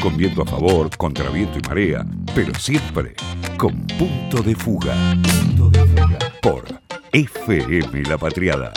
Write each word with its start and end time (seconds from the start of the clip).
con 0.00 0.16
viento 0.16 0.42
a 0.42 0.46
favor, 0.46 0.90
contra 0.96 1.28
viento 1.30 1.58
y 1.58 1.68
marea, 1.68 2.04
pero 2.34 2.54
siempre 2.54 3.14
con 3.56 3.86
punto 3.98 4.42
de 4.42 4.54
fuga. 4.54 4.94
Punto 5.22 5.70
de 5.70 5.86
fuga. 5.86 6.18
Por 6.40 6.64
FM 7.12 8.02
La 8.04 8.16
Patriada. 8.16 8.72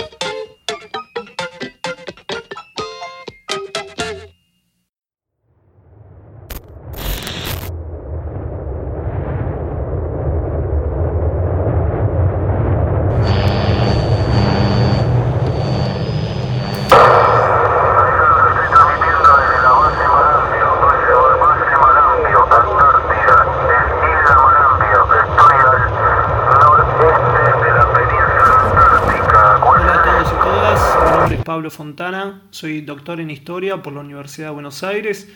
Fontana, 31.70 32.42
soy 32.50 32.82
doctor 32.82 33.20
en 33.20 33.30
Historia 33.30 33.84
por 33.84 33.94
la 33.94 34.00
Universidad 34.00 34.48
de 34.48 34.54
Buenos 34.54 34.84
Aires 34.84 35.30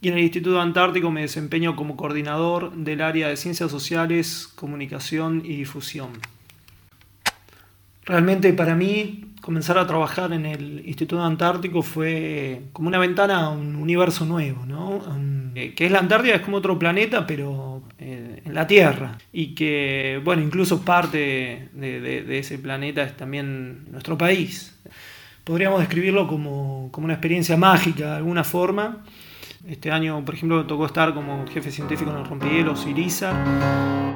y 0.00 0.08
en 0.08 0.14
el 0.14 0.20
Instituto 0.20 0.60
Antártico 0.60 1.10
me 1.10 1.22
desempeño 1.22 1.74
como 1.74 1.96
coordinador 1.96 2.72
del 2.72 3.00
área 3.00 3.28
de 3.28 3.36
Ciencias 3.36 3.70
Sociales, 3.70 4.48
Comunicación 4.54 5.42
y 5.44 5.56
Difusión. 5.56 6.10
Realmente 8.04 8.52
para 8.52 8.76
mí 8.76 9.32
comenzar 9.40 9.78
a 9.78 9.86
trabajar 9.86 10.32
en 10.32 10.46
el 10.46 10.86
Instituto 10.86 11.22
Antártico 11.22 11.82
fue 11.82 12.62
como 12.72 12.88
una 12.88 12.98
ventana 12.98 13.46
a 13.46 13.48
un 13.48 13.74
universo 13.74 14.24
nuevo, 14.24 14.64
¿no? 14.64 15.02
que 15.54 15.86
es 15.86 15.90
la 15.90 15.98
Antártida, 15.98 16.36
es 16.36 16.42
como 16.42 16.58
otro 16.58 16.78
planeta, 16.78 17.26
pero 17.26 17.82
eh, 17.98 18.42
en 18.44 18.54
la 18.54 18.66
Tierra. 18.66 19.18
Y 19.32 19.54
que, 19.54 20.20
bueno, 20.22 20.42
incluso 20.42 20.82
parte 20.82 21.68
de 21.72 22.38
ese 22.38 22.58
planeta 22.58 23.02
es 23.02 23.16
también 23.16 23.90
nuestro 23.90 24.16
país 24.16 24.76
podríamos 25.46 25.78
describirlo 25.78 26.26
como, 26.26 26.90
una 26.96 27.12
experiencia 27.12 27.56
mágica 27.56 28.10
de 28.10 28.16
alguna 28.16 28.42
forma. 28.42 29.04
Este 29.66 29.92
año, 29.92 30.24
por 30.24 30.34
ejemplo, 30.34 30.58
me 30.58 30.64
tocó 30.64 30.86
estar 30.86 31.14
como 31.14 31.46
jefe 31.46 31.70
científico 31.70 32.10
en 32.10 32.16
el 32.16 32.24
rompehielos 32.24 32.84
IRISA. 32.86 33.32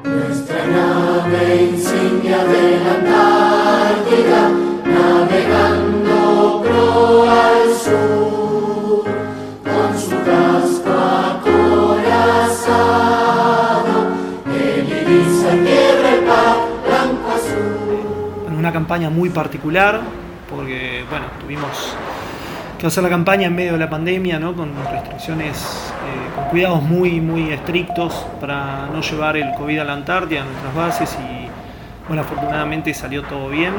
Nuestra 0.05 0.67
nave 0.67 1.71
insignia 1.71 2.45
de 2.45 2.81
la 2.81 2.95
Antártida, 2.95 4.51
navegando 4.85 6.63
pro 6.65 7.31
al 7.31 7.75
sur, 7.75 9.05
con 9.63 9.99
su 9.99 10.17
casco 10.25 10.91
acorazado, 11.31 12.49
el 14.47 14.85
tierra 15.65 16.11
el 16.11 16.25
blanco 16.25 17.29
azul. 17.31 18.49
En 18.49 18.55
una 18.55 18.73
campaña 18.73 19.11
muy 19.11 19.31
particular, 19.31 20.01
porque 20.51 21.05
bueno, 21.09 21.27
tuvimos 21.41 21.95
que 22.81 22.87
hacer 22.87 23.03
la 23.03 23.11
campaña 23.11 23.47
en 23.47 23.55
medio 23.55 23.73
de 23.73 23.79
la 23.79 23.91
pandemia, 23.91 24.39
¿no? 24.39 24.55
con 24.55 24.71
restricciones, 24.91 25.93
eh, 26.07 26.35
con 26.35 26.45
cuidados 26.47 26.83
muy, 26.83 27.21
muy 27.21 27.53
estrictos 27.53 28.27
para 28.41 28.87
no 28.87 29.03
llevar 29.03 29.37
el 29.37 29.53
COVID 29.55 29.81
a 29.81 29.85
la 29.85 29.93
Antártida, 29.93 30.43
a 30.43 30.45
nuestras 30.45 30.75
bases, 30.75 31.19
y 31.21 31.49
bueno, 32.09 32.23
afortunadamente 32.23 32.95
salió 32.95 33.23
todo 33.23 33.51
bien. 33.51 33.75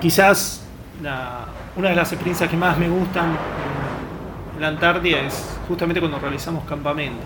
Quizás 0.00 0.64
una 1.76 1.88
de 1.88 1.96
las 1.96 2.12
experiencias 2.12 2.48
que 2.48 2.56
más 2.56 2.78
me 2.78 2.88
gustan 2.88 3.36
en 4.54 4.60
la 4.60 4.68
Antártida 4.68 5.18
es 5.20 5.58
justamente 5.66 5.98
cuando 5.98 6.20
realizamos 6.20 6.64
campamentos, 6.64 7.24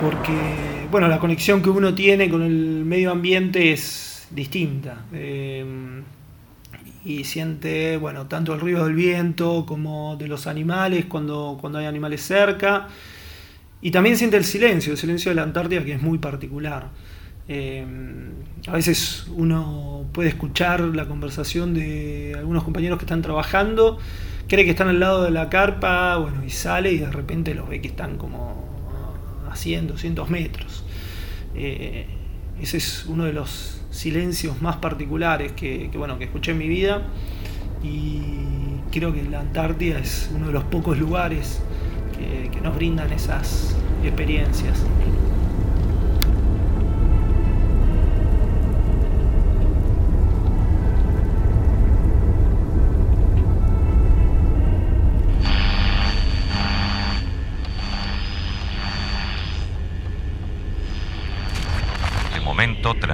porque 0.00 0.86
bueno, 0.88 1.08
la 1.08 1.18
conexión 1.18 1.62
que 1.62 1.70
uno 1.70 1.92
tiene 1.94 2.30
con 2.30 2.42
el 2.42 2.84
medio 2.84 3.10
ambiente 3.10 3.72
es 3.72 4.28
distinta. 4.30 4.98
Eh, 5.12 6.02
y 7.06 7.22
siente, 7.22 7.96
bueno, 7.98 8.26
tanto 8.26 8.52
el 8.52 8.60
ruido 8.60 8.84
del 8.84 8.96
viento 8.96 9.64
como 9.64 10.16
de 10.16 10.26
los 10.26 10.48
animales 10.48 11.04
cuando, 11.04 11.56
cuando 11.60 11.78
hay 11.78 11.86
animales 11.86 12.20
cerca. 12.20 12.88
Y 13.80 13.92
también 13.92 14.16
siente 14.16 14.36
el 14.36 14.44
silencio, 14.44 14.90
el 14.90 14.98
silencio 14.98 15.30
de 15.30 15.36
la 15.36 15.44
Antártida 15.44 15.84
que 15.84 15.92
es 15.92 16.02
muy 16.02 16.18
particular. 16.18 16.88
Eh, 17.46 17.86
a 18.66 18.72
veces 18.72 19.28
uno 19.28 20.04
puede 20.10 20.30
escuchar 20.30 20.80
la 20.80 21.06
conversación 21.06 21.74
de 21.74 22.34
algunos 22.36 22.64
compañeros 22.64 22.98
que 22.98 23.04
están 23.04 23.22
trabajando, 23.22 23.98
cree 24.48 24.64
que 24.64 24.72
están 24.72 24.88
al 24.88 24.98
lado 24.98 25.22
de 25.22 25.30
la 25.30 25.48
carpa, 25.48 26.16
bueno, 26.16 26.44
y 26.44 26.50
sale 26.50 26.90
y 26.90 26.98
de 26.98 27.12
repente 27.12 27.54
los 27.54 27.68
ve 27.68 27.80
que 27.80 27.86
están 27.86 28.18
como 28.18 28.64
a 29.48 29.54
100, 29.54 29.86
200 29.86 30.28
metros. 30.28 30.82
Eh, 31.54 32.06
ese 32.60 32.78
es 32.78 33.06
uno 33.06 33.24
de 33.24 33.32
los 33.32 33.80
silencios 33.90 34.60
más 34.62 34.76
particulares 34.76 35.52
que, 35.52 35.90
bueno, 35.96 36.18
que 36.18 36.24
escuché 36.24 36.52
en 36.52 36.58
mi 36.58 36.68
vida 36.68 37.02
y 37.82 38.20
creo 38.90 39.12
que 39.12 39.22
la 39.22 39.40
Antártida 39.40 39.98
es 39.98 40.30
uno 40.34 40.48
de 40.48 40.52
los 40.52 40.64
pocos 40.64 40.98
lugares 40.98 41.60
que, 42.16 42.50
que 42.50 42.60
nos 42.60 42.74
brindan 42.74 43.12
esas 43.12 43.76
experiencias. 44.02 44.84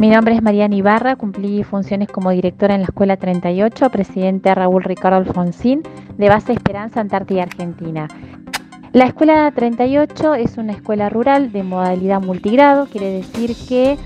mi 0.00 0.08
nombre 0.08 0.34
es 0.34 0.40
Mariana 0.42 0.74
Ibarra, 0.74 1.16
cumplí 1.16 1.62
funciones 1.62 2.08
como 2.08 2.30
directora 2.30 2.74
en 2.74 2.80
la 2.80 2.86
Escuela 2.86 3.18
38, 3.18 3.90
presidente 3.90 4.54
Raúl 4.54 4.82
Ricardo 4.82 5.18
Alfonsín, 5.18 5.82
de 6.16 6.30
Base 6.30 6.54
Esperanza, 6.54 7.02
Antártida, 7.02 7.42
Argentina. 7.42 8.08
La 8.94 9.04
Escuela 9.04 9.52
38 9.54 10.36
es 10.36 10.56
una 10.56 10.72
escuela 10.72 11.10
rural 11.10 11.52
de 11.52 11.64
modalidad 11.64 12.22
multigrado, 12.22 12.86
quiere 12.86 13.10
decir 13.10 13.54
que 13.68 13.98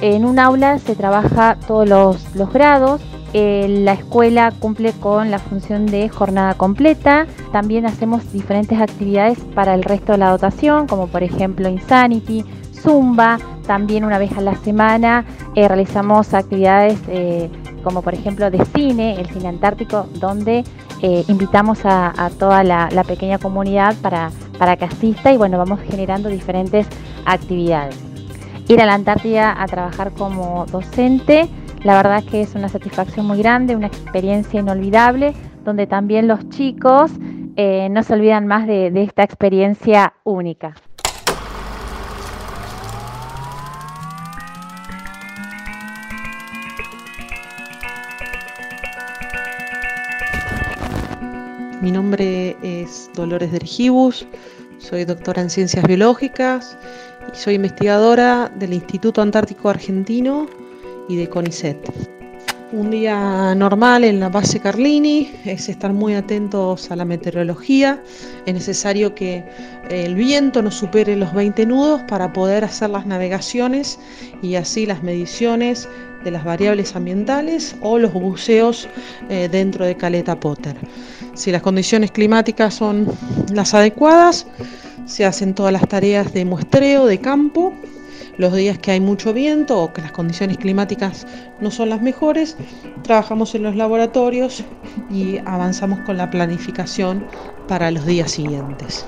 en 0.00 0.24
un 0.24 0.38
aula 0.38 0.78
se 0.78 0.96
trabaja 0.96 1.58
todos 1.68 1.86
los, 1.86 2.50
grados, 2.50 3.02
eh, 3.34 3.66
la 3.68 3.92
escuela 3.92 4.54
cumple 4.58 4.94
con 4.94 5.30
la 5.30 5.38
función 5.38 5.84
de 5.84 6.08
jornada 6.08 6.54
completa. 6.54 7.26
También 7.52 7.84
hacemos 7.84 8.32
diferentes 8.32 8.80
actividades 8.80 9.38
para 9.54 9.74
el 9.74 9.82
resto 9.82 10.12
de 10.12 10.18
la 10.18 10.30
dotación, 10.30 10.86
como 10.86 11.08
por 11.08 11.22
ejemplo 11.22 11.68
Insanity, 11.68 12.42
Zumba, 12.72 13.38
también 13.66 14.04
una 14.04 14.18
vez 14.18 14.32
a 14.36 14.40
la 14.40 14.54
semana 14.56 15.24
eh, 15.54 15.66
realizamos 15.68 16.34
actividades 16.34 16.98
eh, 17.08 17.50
como 17.82 18.02
por 18.02 18.14
ejemplo 18.14 18.50
de 18.50 18.64
cine, 18.66 19.20
el 19.20 19.26
cine 19.26 19.48
antártico, 19.48 20.06
donde 20.14 20.64
eh, 21.00 21.24
invitamos 21.26 21.80
a, 21.84 22.30
toda 22.38 22.62
la, 22.62 23.04
pequeña 23.06 23.38
comunidad 23.38 23.96
para, 24.02 24.30
para 24.58 24.76
que 24.76 24.84
asista 24.84 25.32
y 25.32 25.36
bueno, 25.36 25.58
vamos 25.58 25.80
generando 25.80 26.28
diferentes 26.28 26.86
actividades. 27.24 27.98
Ir 28.68 28.80
a 28.80 28.86
la 28.86 28.94
Antártida 28.94 29.60
a 29.60 29.66
trabajar 29.66 30.12
como 30.12 30.64
docente, 30.66 31.48
la 31.82 31.96
verdad 31.96 32.22
que 32.22 32.42
es 32.42 32.54
una 32.54 32.68
satisfacción 32.68 33.26
muy 33.26 33.38
grande, 33.38 33.74
una 33.74 33.88
experiencia 33.88 34.60
inolvidable, 34.60 35.34
donde 35.64 35.88
también 35.88 36.28
los 36.28 36.48
chicos 36.50 37.10
no 37.18 38.02
se 38.02 38.14
olvidan 38.14 38.46
más 38.46 38.68
de 38.68 39.02
esta 39.02 39.24
experiencia 39.24 40.14
única. 40.22 40.74
Mi 51.82 51.90
nombre 51.90 52.56
es 52.62 53.10
Dolores 53.12 53.50
Dergibus, 53.50 54.24
soy 54.78 55.04
doctora 55.04 55.42
en 55.42 55.50
Ciencias 55.50 55.84
Biológicas 55.84 56.78
y 57.32 57.36
soy 57.36 57.54
investigadora 57.54 58.52
del 58.54 58.72
Instituto 58.72 59.20
Antártico 59.20 59.68
Argentino 59.68 60.46
y 61.08 61.16
de 61.16 61.28
CONICET. 61.28 62.11
Un 62.72 62.90
día 62.90 63.54
normal 63.54 64.02
en 64.02 64.18
la 64.18 64.30
base 64.30 64.58
Carlini 64.58 65.30
es 65.44 65.68
estar 65.68 65.92
muy 65.92 66.14
atentos 66.14 66.90
a 66.90 66.96
la 66.96 67.04
meteorología. 67.04 68.02
Es 68.46 68.54
necesario 68.54 69.14
que 69.14 69.44
el 69.90 70.14
viento 70.14 70.62
no 70.62 70.70
supere 70.70 71.14
los 71.16 71.34
20 71.34 71.66
nudos 71.66 72.00
para 72.08 72.32
poder 72.32 72.64
hacer 72.64 72.88
las 72.88 73.04
navegaciones 73.04 73.98
y 74.40 74.54
así 74.54 74.86
las 74.86 75.02
mediciones 75.02 75.86
de 76.24 76.30
las 76.30 76.44
variables 76.44 76.96
ambientales 76.96 77.76
o 77.82 77.98
los 77.98 78.14
buceos 78.14 78.88
eh, 79.28 79.50
dentro 79.52 79.84
de 79.84 79.94
Caleta 79.94 80.40
Potter. 80.40 80.74
Si 81.34 81.52
las 81.52 81.60
condiciones 81.60 82.10
climáticas 82.10 82.72
son 82.72 83.06
las 83.52 83.74
adecuadas, 83.74 84.46
se 85.04 85.26
hacen 85.26 85.54
todas 85.54 85.74
las 85.74 85.86
tareas 85.86 86.32
de 86.32 86.46
muestreo 86.46 87.04
de 87.04 87.18
campo 87.18 87.74
los 88.38 88.54
días 88.54 88.78
que 88.78 88.92
hay 88.92 89.00
mucho 89.00 89.32
viento 89.32 89.80
o 89.80 89.92
que 89.92 90.02
las 90.02 90.12
condiciones 90.12 90.58
climáticas 90.58 91.26
no 91.60 91.70
son 91.70 91.90
las 91.90 92.02
mejores, 92.02 92.56
trabajamos 93.02 93.54
en 93.54 93.62
los 93.62 93.76
laboratorios 93.76 94.64
y 95.10 95.38
avanzamos 95.44 96.00
con 96.00 96.16
la 96.16 96.30
planificación 96.30 97.26
para 97.68 97.90
los 97.90 98.06
días 98.06 98.30
siguientes. 98.30 99.04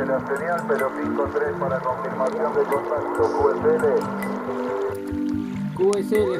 de 0.00 0.06
la 0.06 0.20
señal, 0.26 0.62
pero 0.68 0.90
5-3 0.90 1.58
para 1.58 1.80
confirmación 1.80 2.54
de 2.54 2.62
contacto. 2.64 3.22
QSL 3.22 4.39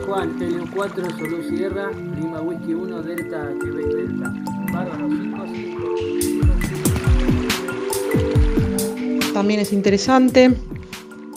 Juan, 0.07 0.39
Teleo 0.39 0.67
4, 0.75 1.11
Solo 1.19 1.43
Sierra, 1.49 1.91
Lima 1.93 2.43
Whisky 2.43 2.75
1, 2.75 3.03
Delta, 3.03 3.49
Quebec 3.59 3.87
Delta. 3.87 4.35
Bárbaro 4.71 5.09
5, 5.09 5.45
También 9.33 9.61
es 9.61 9.73
interesante 9.73 10.55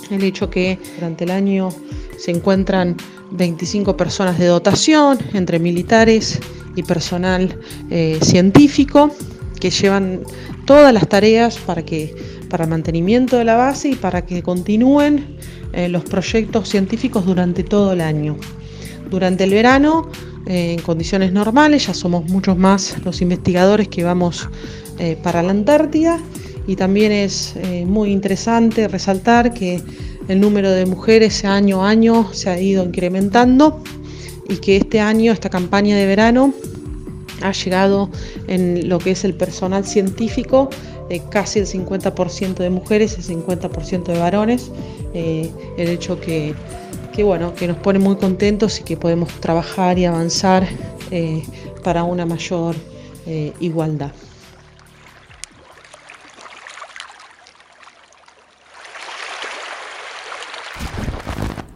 el 0.10 0.22
hecho 0.22 0.50
que 0.50 0.78
durante 0.96 1.24
el 1.24 1.32
año 1.32 1.70
se 2.18 2.32
encuentran 2.32 2.98
25 3.32 3.96
personas 3.96 4.38
de 4.38 4.48
dotación 4.48 5.18
entre 5.34 5.60
militares 5.60 6.42
y 6.76 6.84
personal 6.84 7.58
eh, 7.90 8.20
científico 8.22 9.16
que 9.62 9.70
llevan 9.70 10.24
todas 10.66 10.94
las 10.94 11.08
tareas 11.08 11.58
para 11.58 11.86
que 11.86 12.14
para 12.54 12.66
el 12.66 12.70
mantenimiento 12.70 13.40
de 13.40 13.46
la 13.46 13.56
base 13.56 13.90
y 13.90 13.96
para 13.96 14.28
que 14.28 14.44
continúen 14.44 15.38
eh, 15.74 15.90
los 15.90 16.04
proyectos 16.04 16.70
científicos 16.70 17.26
durante 17.26 17.64
todo 17.64 17.94
el 17.94 18.02
año. 18.02 18.38
Durante 19.10 19.46
el 19.46 19.50
verano, 19.50 20.08
eh, 20.46 20.74
en 20.74 20.82
condiciones 20.84 21.34
normales, 21.34 21.88
ya 21.88 21.96
somos 21.96 22.26
muchos 22.26 22.56
más 22.56 22.96
los 23.04 23.24
investigadores 23.24 23.88
que 23.88 24.04
vamos 24.04 24.48
eh, 25.00 25.18
para 25.24 25.42
la 25.42 25.50
Antártida 25.50 26.20
y 26.68 26.76
también 26.76 27.12
es 27.12 27.56
muy 27.88 28.12
interesante 28.12 28.88
resaltar 28.88 29.56
que 29.56 29.82
el 30.28 30.40
número 30.40 30.70
de 30.70 30.86
mujeres 30.86 31.44
año 31.46 31.84
a 31.84 31.90
año 31.90 32.32
se 32.34 32.52
ha 32.52 32.62
ido 32.62 32.86
incrementando 32.86 33.82
y 34.48 34.58
que 34.58 34.78
este 34.78 35.00
año, 35.00 35.32
esta 35.32 35.50
campaña 35.50 35.98
de 35.98 36.06
verano, 36.06 36.54
ha 37.42 37.52
llegado 37.52 38.12
en 38.48 38.88
lo 38.88 39.00
que 39.00 39.12
es 39.12 39.26
el 39.26 39.34
personal 39.34 39.86
científico 39.86 40.70
casi 41.30 41.60
el 41.60 41.68
50% 41.68 42.56
de 42.56 42.70
mujeres 42.70 43.18
y 43.18 43.22
el 43.22 43.46
50% 43.46 44.04
de 44.04 44.20
varones. 44.20 44.72
Eh, 45.14 45.52
el 45.78 45.90
hecho 45.90 46.20
que, 46.20 46.56
bueno, 47.24 47.54
que 47.54 47.68
nos 47.68 47.78
pone 47.78 48.00
muy 48.00 48.16
contentos 48.16 48.80
y 48.80 48.84
que 48.84 48.98
podemos 48.98 49.30
trabajar 49.40 50.00
y 50.00 50.06
avanzar 50.06 50.68
eh, 51.12 51.44
para 51.84 52.04
una 52.04 52.26
mayor 52.26 52.76
eh, 53.26 53.54
igualdad. 53.60 54.12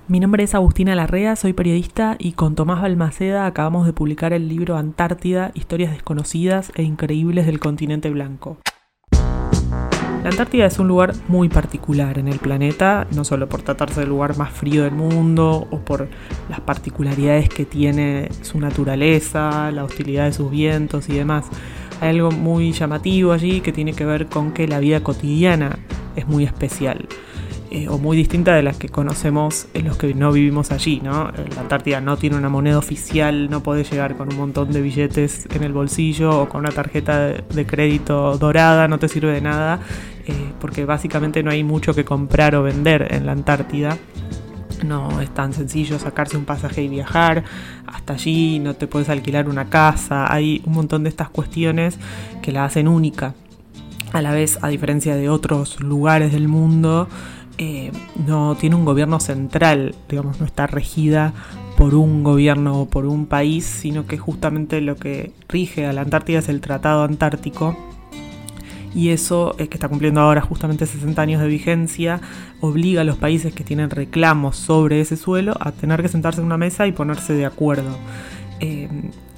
Mi 0.09 0.21
nombre 0.21 0.41
es 0.45 0.55
Agustina 0.55 0.95
Larrea, 0.95 1.35
soy 1.35 1.51
periodista 1.51 2.15
y 2.17 2.31
con 2.31 2.55
Tomás 2.55 2.81
Balmaceda 2.81 3.45
acabamos 3.45 3.85
de 3.85 3.91
publicar 3.91 4.31
el 4.31 4.47
libro 4.47 4.77
Antártida, 4.77 5.51
historias 5.53 5.91
desconocidas 5.91 6.71
e 6.75 6.83
increíbles 6.83 7.45
del 7.45 7.59
continente 7.59 8.09
blanco. 8.09 8.57
La 10.23 10.31
Antártida 10.31 10.65
es 10.65 10.77
un 10.79 10.87
lugar 10.87 11.13
muy 11.27 11.47
particular 11.47 12.17
en 12.17 12.27
el 12.27 12.39
planeta, 12.39 13.07
no 13.11 13.23
solo 13.23 13.47
por 13.47 13.61
tratarse 13.61 14.01
del 14.01 14.09
lugar 14.09 14.37
más 14.37 14.51
frío 14.51 14.83
del 14.83 14.93
mundo 14.93 15.67
o 15.71 15.79
por 15.79 16.09
las 16.49 16.59
particularidades 16.59 17.47
que 17.49 17.65
tiene 17.65 18.29
su 18.41 18.59
naturaleza, 18.59 19.71
la 19.71 19.83
hostilidad 19.83 20.25
de 20.25 20.33
sus 20.33 20.51
vientos 20.51 21.07
y 21.07 21.13
demás. 21.13 21.45
Hay 22.01 22.09
algo 22.09 22.31
muy 22.31 22.73
llamativo 22.73 23.31
allí 23.31 23.61
que 23.61 23.71
tiene 23.71 23.93
que 23.93 24.05
ver 24.05 24.27
con 24.27 24.51
que 24.51 24.67
la 24.67 24.79
vida 24.79 25.01
cotidiana 25.01 25.79
es 26.15 26.27
muy 26.27 26.43
especial. 26.43 27.07
Eh, 27.69 27.89
o 27.89 27.97
muy 27.97 28.15
distinta 28.15 28.55
de 28.55 28.63
las 28.63 28.77
que 28.77 28.87
conocemos 28.87 29.67
los 29.73 29.97
que 29.97 30.13
no 30.13 30.31
vivimos 30.31 30.71
allí, 30.71 31.01
¿no? 31.03 31.31
La 31.53 31.61
Antártida 31.61 31.99
no 31.99 32.15
tiene 32.15 32.37
una 32.37 32.47
moneda 32.47 32.77
oficial, 32.77 33.49
no 33.49 33.61
puede 33.61 33.83
llegar 33.83 34.15
con 34.15 34.29
un 34.29 34.37
montón 34.37 34.71
de 34.71 34.81
billetes 34.81 35.47
en 35.53 35.63
el 35.63 35.73
bolsillo 35.73 36.43
o 36.43 36.47
con 36.47 36.61
una 36.61 36.71
tarjeta 36.71 37.27
de, 37.27 37.65
crédito 37.65 38.37
dorada, 38.37 38.87
no 38.87 38.99
te 38.99 39.09
sirve 39.09 39.33
de 39.33 39.41
nada, 39.41 39.81
eh, 40.25 40.33
porque 40.61 40.85
básicamente 40.85 41.43
no 41.43 41.51
hay 41.51 41.65
mucho 41.65 41.93
que 41.93 42.05
comprar 42.05 42.55
o 42.55 42.63
vender 42.63 43.13
en 43.13 43.25
la 43.25 43.33
Antártida. 43.33 43.97
No 44.85 45.19
es 45.19 45.33
tan 45.33 45.51
sencillo 45.51 45.99
sacarse 45.99 46.37
un 46.37 46.45
pasaje 46.45 46.83
y 46.83 46.87
viajar 46.87 47.43
hasta 47.85 48.13
allí, 48.13 48.59
no 48.59 48.75
te 48.75 48.87
puedes 48.87 49.09
alquilar 49.09 49.49
una 49.49 49.65
casa, 49.65 50.31
hay 50.31 50.61
un 50.65 50.73
montón 50.73 51.03
de 51.03 51.09
estas 51.09 51.29
cuestiones 51.29 51.99
que 52.41 52.53
la 52.53 52.63
hacen 52.63 52.87
única. 52.87 53.33
A 54.13 54.21
la 54.21 54.31
vez, 54.31 54.57
a 54.61 54.69
diferencia 54.69 55.17
de 55.17 55.29
otros 55.29 55.81
lugares 55.81 56.31
del 56.31 56.47
mundo, 56.47 57.09
eh, 57.57 57.91
no 58.27 58.55
tiene 58.55 58.75
un 58.75 58.85
gobierno 58.85 59.19
central, 59.19 59.95
digamos, 60.09 60.39
no 60.39 60.45
está 60.45 60.67
regida 60.67 61.33
por 61.75 61.95
un 61.95 62.23
gobierno 62.23 62.81
o 62.81 62.85
por 62.87 63.05
un 63.05 63.25
país, 63.25 63.65
sino 63.65 64.05
que 64.05 64.17
justamente 64.17 64.81
lo 64.81 64.95
que 64.95 65.31
rige 65.47 65.85
a 65.85 65.93
la 65.93 66.01
Antártida 66.01 66.39
es 66.39 66.49
el 66.49 66.61
Tratado 66.61 67.03
Antártico. 67.03 67.75
Y 68.95 69.09
eso, 69.09 69.55
es 69.59 69.69
que 69.69 69.75
está 69.75 69.89
cumpliendo 69.89 70.21
ahora 70.21 70.41
justamente 70.41 70.87
60 70.87 71.21
años 71.21 71.41
de 71.41 71.47
vigencia, 71.47 72.19
obliga 72.61 73.01
a 73.01 73.03
los 73.03 73.17
países 73.17 73.53
que 73.53 73.63
tienen 73.63 73.91
reclamos 73.91 74.55
sobre 74.55 75.01
ese 75.01 75.17
suelo 75.17 75.55
a 75.59 75.71
tener 75.71 76.01
que 76.01 76.07
sentarse 76.07 76.41
en 76.41 76.47
una 76.47 76.57
mesa 76.57 76.87
y 76.87 76.91
ponerse 76.91 77.33
de 77.33 77.45
acuerdo. 77.45 77.95
Eh, 78.59 78.89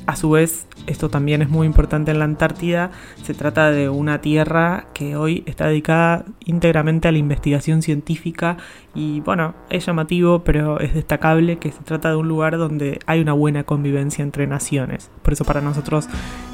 a 0.09 0.15
su 0.15 0.31
vez, 0.31 0.65
esto 0.87 1.09
también 1.09 1.43
es 1.43 1.49
muy 1.49 1.67
importante 1.67 2.09
en 2.09 2.17
la 2.17 2.25
Antártida, 2.25 2.89
se 3.21 3.35
trata 3.35 3.69
de 3.69 3.89
una 3.89 4.21
tierra 4.21 4.87
que 4.95 5.15
hoy 5.15 5.43
está 5.45 5.67
dedicada 5.67 6.25
íntegramente 6.45 7.07
a 7.07 7.11
la 7.11 7.19
investigación 7.19 7.83
científica 7.83 8.57
y 8.95 9.19
bueno, 9.19 9.53
es 9.69 9.85
llamativo, 9.85 10.43
pero 10.43 10.79
es 10.79 10.95
destacable 10.95 11.59
que 11.59 11.71
se 11.71 11.83
trata 11.83 12.09
de 12.09 12.15
un 12.15 12.27
lugar 12.27 12.57
donde 12.57 12.97
hay 13.05 13.21
una 13.21 13.33
buena 13.33 13.65
convivencia 13.65 14.23
entre 14.23 14.47
naciones. 14.47 15.11
Por 15.21 15.33
eso 15.33 15.45
para 15.45 15.61
nosotros 15.61 16.07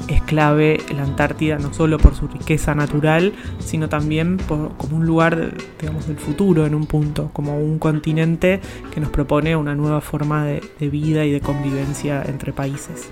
es 0.08 0.20
clave 0.20 0.78
la 0.94 1.04
Antártida, 1.04 1.58
no 1.58 1.72
solo 1.72 1.96
por 1.96 2.14
su 2.14 2.28
riqueza 2.28 2.74
natural, 2.74 3.32
sino 3.58 3.88
también 3.88 4.36
como 4.46 4.76
un 4.92 5.06
lugar, 5.06 5.54
digamos, 5.80 6.08
del 6.08 6.18
futuro 6.18 6.66
en 6.66 6.74
un 6.74 6.84
punto, 6.84 7.30
como 7.32 7.58
un 7.58 7.78
continente 7.78 8.60
que 8.92 9.00
nos 9.00 9.08
propone 9.08 9.56
una 9.56 9.74
nueva 9.74 10.02
forma 10.02 10.44
de 10.44 10.88
vida 10.90 11.24
y 11.24 11.32
de 11.32 11.40
convivencia 11.40 12.22
entre 12.22 12.52
países. 12.52 13.10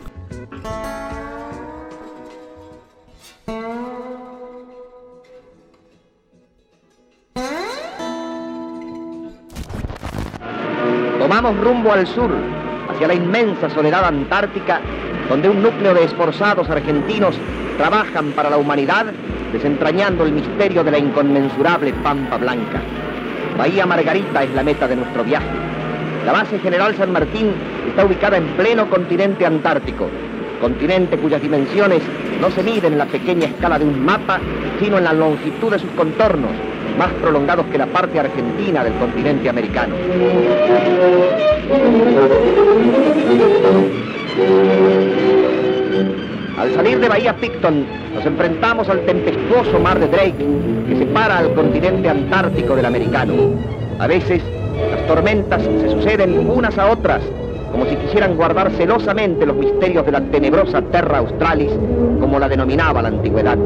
Tomamos 11.18 11.56
rumbo 11.60 11.92
al 11.92 12.06
sur, 12.06 12.30
hacia 12.90 13.08
la 13.08 13.14
inmensa 13.14 13.70
soledad 13.70 14.04
antártica, 14.04 14.80
donde 15.28 15.48
un 15.48 15.62
núcleo 15.62 15.94
de 15.94 16.04
esforzados 16.04 16.68
argentinos 16.68 17.34
trabajan 17.78 18.32
para 18.32 18.50
la 18.50 18.58
humanidad, 18.58 19.06
desentrañando 19.52 20.24
el 20.24 20.32
misterio 20.32 20.84
de 20.84 20.90
la 20.90 20.98
inconmensurable 20.98 21.92
Pampa 22.02 22.36
Blanca. 22.36 22.82
Bahía 23.56 23.86
Margarita 23.86 24.42
es 24.42 24.50
la 24.50 24.62
meta 24.62 24.86
de 24.86 24.96
nuestro 24.96 25.24
viaje. 25.24 25.46
La 26.26 26.32
base 26.32 26.58
General 26.58 26.94
San 26.96 27.12
Martín 27.12 27.52
está 27.88 28.04
ubicada 28.04 28.36
en 28.36 28.46
pleno 28.56 28.88
continente 28.90 29.46
antártico, 29.46 30.08
continente 30.61 31.16
cuyas 31.16 31.42
dimensiones 31.42 32.02
no 32.40 32.50
se 32.50 32.62
miden 32.62 32.92
en 32.92 32.99
la 32.99 33.06
pequeña 33.06 33.46
escala 33.46 33.78
de 33.78 33.84
un 33.84 34.04
mapa, 34.04 34.40
sino 34.80 34.99
en 34.99 35.04
la 35.04 35.12
longitud 35.12 35.70
de 35.70 35.78
sus 35.78 35.90
contornos, 35.90 36.50
más 36.99 37.11
prolongados 37.20 37.66
que 37.66 37.78
la 37.78 37.87
parte 37.87 38.20
argentina 38.20 38.84
del 38.84 38.94
continente 38.94 39.49
americano. 39.49 39.94
Al 46.58 46.75
salir 46.75 47.00
de 47.00 47.08
Bahía 47.08 47.37
Picton, 47.37 47.84
nos 48.14 48.25
enfrentamos 48.25 48.88
al 48.88 49.00
tempestuoso 49.00 49.78
mar 49.80 49.99
de 49.99 50.06
Drake 50.08 50.46
que 50.88 50.96
separa 50.96 51.38
al 51.38 51.52
continente 51.54 52.08
antártico 52.08 52.76
del 52.76 52.87
americano. 52.87 53.34
A 53.99 54.06
veces, 54.06 54.42
las 54.90 55.06
tormentas 55.06 55.62
se 55.62 55.90
suceden 55.90 56.49
unas 56.49 56.78
a 56.78 56.90
otras, 56.90 57.23
como 57.74 57.86
si 57.86 57.96
quisieran 57.96 58.36
guardar 58.36 58.70
celosamente 58.70 59.44
los 59.44 59.56
misterios 59.56 60.06
de 60.06 60.12
la 60.12 60.20
tenebrosa 60.20 60.80
Terra 60.80 61.18
Australis, 61.18 61.72
como 62.20 62.38
la 62.38 62.48
denominaba 62.48 63.02
la 63.02 63.08
antigüedad. 63.08 63.58